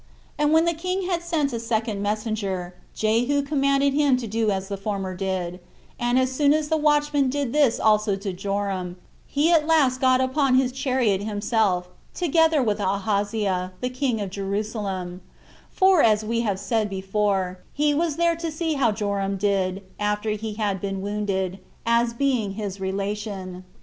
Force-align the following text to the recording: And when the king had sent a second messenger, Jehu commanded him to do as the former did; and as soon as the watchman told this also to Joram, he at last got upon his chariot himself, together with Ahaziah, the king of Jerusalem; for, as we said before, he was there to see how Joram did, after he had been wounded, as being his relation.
And 0.35 0.51
when 0.51 0.65
the 0.65 0.73
king 0.73 1.03
had 1.07 1.21
sent 1.21 1.53
a 1.53 1.59
second 1.59 2.01
messenger, 2.01 2.73
Jehu 2.95 3.43
commanded 3.43 3.93
him 3.93 4.17
to 4.17 4.25
do 4.25 4.49
as 4.49 4.67
the 4.67 4.75
former 4.75 5.13
did; 5.15 5.59
and 5.99 6.17
as 6.17 6.31
soon 6.31 6.53
as 6.55 6.69
the 6.69 6.75
watchman 6.75 7.29
told 7.29 7.53
this 7.53 7.79
also 7.79 8.15
to 8.15 8.33
Joram, 8.33 8.97
he 9.27 9.51
at 9.51 9.67
last 9.67 10.01
got 10.01 10.19
upon 10.19 10.55
his 10.55 10.71
chariot 10.71 11.21
himself, 11.21 11.87
together 12.15 12.63
with 12.63 12.79
Ahaziah, 12.79 13.73
the 13.79 13.91
king 13.91 14.19
of 14.19 14.31
Jerusalem; 14.31 15.21
for, 15.69 16.01
as 16.01 16.25
we 16.25 16.43
said 16.55 16.89
before, 16.89 17.59
he 17.71 17.93
was 17.93 18.15
there 18.15 18.35
to 18.37 18.49
see 18.51 18.73
how 18.73 18.91
Joram 18.91 19.37
did, 19.37 19.83
after 19.99 20.31
he 20.31 20.55
had 20.55 20.81
been 20.81 21.03
wounded, 21.03 21.59
as 21.85 22.13
being 22.13 22.53
his 22.53 22.79
relation. 22.79 23.65